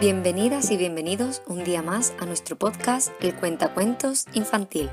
Bienvenidas 0.00 0.70
y 0.70 0.78
bienvenidos 0.78 1.42
un 1.46 1.62
día 1.62 1.82
más 1.82 2.14
a 2.20 2.24
nuestro 2.24 2.56
podcast 2.56 3.12
El 3.20 3.34
Cuentacuentos 3.34 4.24
Infantil. 4.32 4.88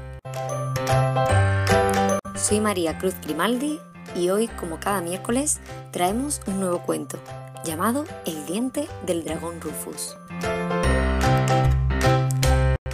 Soy 2.35 2.59
María 2.59 2.97
Cruz 2.97 3.15
Grimaldi 3.21 3.79
y 4.15 4.29
hoy, 4.29 4.47
como 4.47 4.79
cada 4.79 5.01
miércoles, 5.01 5.59
traemos 5.91 6.41
un 6.45 6.59
nuevo 6.59 6.83
cuento 6.83 7.19
llamado 7.63 8.05
El 8.25 8.45
diente 8.45 8.87
del 9.05 9.23
dragón 9.23 9.61
Rufus. 9.61 10.17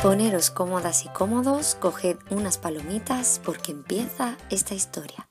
Poneros 0.02 0.52
cómodas 0.52 1.06
y 1.06 1.10
cómodos, 1.10 1.76
coged 1.80 2.18
unas 2.30 2.58
palomitas 2.58 3.42
porque 3.44 3.72
empieza 3.72 4.38
esta 4.50 4.76
historia. 4.76 5.28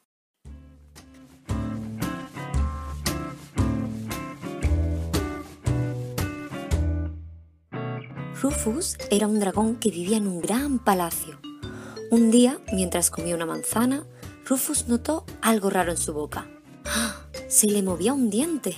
Rufus 8.43 8.99
era 9.11 9.27
un 9.27 9.41
dragón 9.41 9.77
que 9.77 9.91
vivía 9.91 10.19
en 10.19 10.27
un 10.27 10.43
gran 10.43 10.79
palacio. 10.79 11.41
Un 12.11 12.31
día, 12.31 12.59
mientras 12.73 13.09
comía 13.09 13.35
una 13.35 13.47
manzana, 13.47 14.05
Rufus 14.45 14.89
notó 14.89 15.25
algo 15.41 15.71
raro 15.71 15.93
en 15.93 15.97
su 15.97 16.13
boca. 16.13 16.47
¡Ah! 16.85 17.25
Se 17.49 17.69
le 17.69 17.83
movía 17.83 18.13
un 18.13 18.29
diente. 18.29 18.77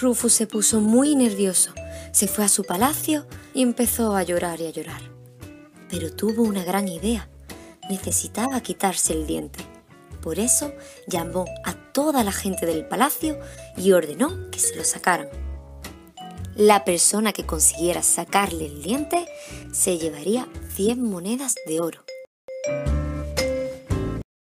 Rufus 0.00 0.34
se 0.34 0.46
puso 0.46 0.80
muy 0.80 1.16
nervioso, 1.16 1.72
se 2.12 2.28
fue 2.28 2.44
a 2.44 2.48
su 2.48 2.62
palacio 2.62 3.26
y 3.54 3.62
empezó 3.62 4.14
a 4.14 4.22
llorar 4.22 4.60
y 4.60 4.66
a 4.66 4.70
llorar 4.70 5.16
pero 5.88 6.12
tuvo 6.12 6.42
una 6.42 6.64
gran 6.64 6.88
idea. 6.88 7.28
Necesitaba 7.88 8.60
quitarse 8.60 9.12
el 9.12 9.26
diente. 9.26 9.64
Por 10.20 10.38
eso 10.38 10.72
llamó 11.06 11.44
a 11.64 11.74
toda 11.92 12.24
la 12.24 12.32
gente 12.32 12.66
del 12.66 12.86
palacio 12.86 13.38
y 13.76 13.92
ordenó 13.92 14.50
que 14.50 14.58
se 14.58 14.74
lo 14.76 14.84
sacaran. 14.84 15.28
La 16.56 16.86
persona 16.86 17.34
que 17.34 17.44
consiguiera 17.44 18.02
sacarle 18.02 18.64
el 18.64 18.82
diente 18.82 19.28
se 19.72 19.98
llevaría 19.98 20.48
100 20.74 21.02
monedas 21.02 21.54
de 21.66 21.80
oro. 21.80 22.02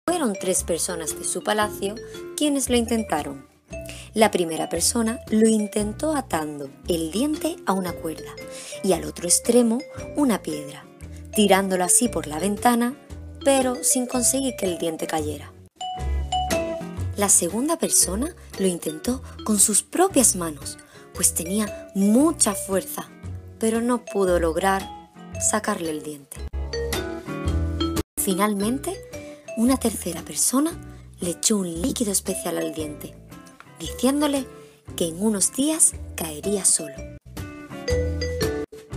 Fueron 0.07 0.35
tres 0.39 0.63
personas 0.63 1.19
de 1.19 1.25
su 1.25 1.43
palacio 1.43 1.95
quienes 2.37 2.69
lo 2.69 2.77
intentaron. 2.77 3.49
La 4.13 4.31
primera 4.31 4.69
persona 4.69 5.21
lo 5.31 5.49
intentó 5.49 6.15
atando 6.15 6.69
el 6.87 7.11
diente 7.11 7.57
a 7.65 7.73
una 7.73 7.93
cuerda 7.93 8.31
y 8.85 8.93
al 8.93 9.05
otro 9.05 9.27
extremo 9.27 9.79
una 10.15 10.43
piedra 10.43 10.85
tirándolo 11.35 11.83
así 11.83 12.09
por 12.09 12.27
la 12.27 12.39
ventana, 12.39 12.95
pero 13.43 13.83
sin 13.83 14.05
conseguir 14.05 14.55
que 14.57 14.67
el 14.67 14.77
diente 14.77 15.07
cayera. 15.07 15.51
La 17.17 17.31
segunda 17.31 17.79
persona 17.79 18.35
lo 18.59 18.67
intentó 18.67 19.23
con 19.45 19.59
sus 19.59 19.83
propias 19.83 20.37
manos, 20.37 20.77
pues 21.15 21.35
tenía 21.35 21.91
mucha 21.95 22.55
fuerza, 22.55 23.09
pero 23.59 23.81
no 23.81 24.05
pudo 24.05 24.39
lograr 24.39 25.11
sacarle 25.41 25.91
el 25.91 26.03
diente. 26.03 26.37
Finalmente, 28.17 28.97
una 29.57 29.77
tercera 29.77 30.23
persona 30.23 30.73
le 31.21 31.31
echó 31.31 31.57
un 31.57 31.83
líquido 31.83 32.13
especial 32.13 32.59
al 32.59 32.75
diente, 32.75 33.15
diciéndole 33.79 34.47
que 34.97 35.07
en 35.07 35.23
unos 35.23 35.53
días 35.53 35.93
caería 36.15 36.65
solo. 36.65 36.95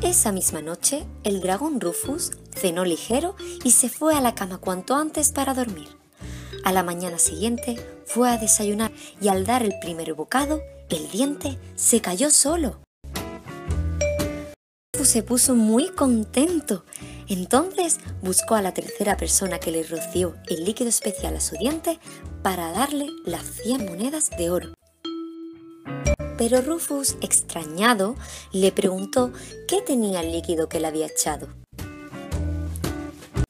Esa 0.02 0.32
misma 0.32 0.62
noche, 0.62 1.06
el 1.24 1.42
dragón 1.42 1.82
Rufus 1.82 2.32
cenó 2.56 2.86
ligero 2.86 3.36
y 3.64 3.72
se 3.72 3.90
fue 3.90 4.16
a 4.16 4.22
la 4.22 4.36
cama 4.36 4.60
cuanto 4.60 4.96
antes 4.96 5.32
para 5.32 5.54
dormir. 5.54 5.90
A 6.64 6.72
la 6.72 6.84
mañana 6.84 7.20
siguiente 7.20 7.78
fue 8.06 8.30
a 8.30 8.38
desayunar 8.38 8.92
y 9.22 9.28
al 9.28 9.46
dar 9.46 9.64
el 9.64 9.74
primer 9.80 10.14
bocado, 10.14 10.62
el 10.90 11.10
diente 11.10 11.58
se 11.76 12.02
cayó 12.02 12.30
solo. 12.30 12.80
Rufus 14.94 15.10
se 15.10 15.24
puso 15.24 15.56
muy 15.56 15.90
contento. 15.90 16.86
Entonces 17.28 18.00
buscó 18.22 18.56
a 18.56 18.62
la 18.62 18.74
tercera 18.74 19.18
persona 19.18 19.60
que 19.60 19.72
le 19.72 19.84
roció 19.84 20.36
el 20.48 20.64
líquido 20.64 20.90
especial 20.90 21.36
a 21.36 21.42
su 21.42 21.56
diente 21.58 22.00
para 22.44 22.72
darle 22.72 23.08
las 23.26 23.44
100 23.64 23.86
monedas 23.86 24.30
de 24.38 24.50
oro. 24.50 24.74
Pero 26.38 26.62
Rufus, 26.62 27.16
extrañado, 27.22 28.16
le 28.52 28.72
preguntó 28.72 29.32
qué 29.68 29.82
tenía 29.82 30.22
el 30.22 30.32
líquido 30.32 30.70
que 30.70 30.80
le 30.80 30.88
había 30.88 31.08
echado. 31.08 31.48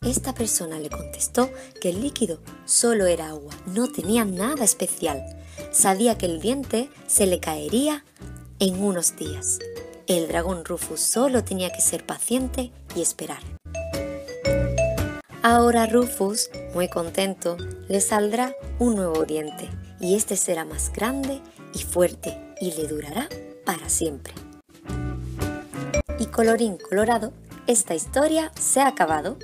Esta 0.06 0.36
persona 0.36 0.80
le 0.80 0.92
contestó 0.92 1.50
que 1.82 1.90
el 1.90 2.04
líquido 2.04 2.40
solo 2.66 3.08
era 3.08 3.30
agua, 3.30 3.54
no 3.66 3.92
tenía 3.92 4.24
nada 4.24 4.64
especial. 4.64 5.26
Sabía 5.72 6.16
que 6.16 6.28
el 6.28 6.40
diente 6.40 6.90
se 7.08 7.26
le 7.26 7.40
caería 7.40 8.06
en 8.60 8.84
unos 8.84 9.16
días. 9.16 9.58
El 10.06 10.28
dragón 10.28 10.64
Rufus 10.64 11.00
solo 11.00 11.44
tenía 11.44 11.72
que 11.72 11.82
ser 11.82 12.06
paciente 12.06 12.72
y 12.96 13.02
esperar. 13.02 13.42
Ahora 15.42 15.88
Rufus, 15.88 16.52
muy 16.76 16.88
contento, 16.88 17.58
le 17.88 18.00
saldrá 18.00 18.56
un 18.78 18.96
nuevo 18.96 19.26
diente 19.26 19.70
y 20.00 20.16
este 20.16 20.36
será 20.36 20.66
más 20.66 20.92
grande 20.94 21.42
y 21.74 21.80
fuerte 21.80 22.38
y 22.62 22.74
le 22.74 22.88
durará 22.88 23.28
para 23.66 23.90
siempre. 23.90 24.34
Y 26.20 26.28
colorín 26.28 26.78
colorado, 26.78 27.34
esta 27.66 27.96
historia 27.96 28.52
se 28.60 28.82
ha 28.82 28.88
acabado. 28.88 29.38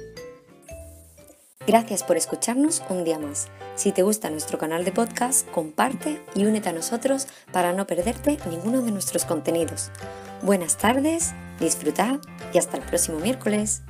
Gracias 1.72 2.04
por 2.04 2.18
escucharnos 2.18 2.84
un 2.90 3.06
día 3.06 3.18
más. 3.18 3.48
Si 3.76 3.94
te 3.94 4.04
gusta 4.04 4.30
nuestro 4.30 4.58
canal 4.58 4.84
de 4.84 4.92
podcast, 4.92 5.50
comparte 5.52 6.22
y 6.36 6.44
únete 6.44 6.68
a 6.68 6.74
nosotros 6.74 7.28
para 7.54 7.72
no 7.72 7.88
perderte 7.88 8.40
ninguno 8.50 8.82
de 8.82 8.92
nuestros 8.92 9.24
contenidos. 9.24 9.90
Buenas 10.42 10.76
tardes, 10.76 11.32
disfrutad 11.62 12.20
y 12.54 12.58
hasta 12.58 12.76
el 12.76 12.84
próximo 12.84 13.20
miércoles. 13.20 13.84